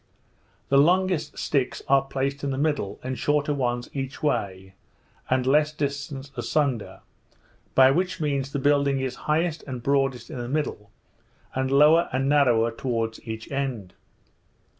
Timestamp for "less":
5.51-5.71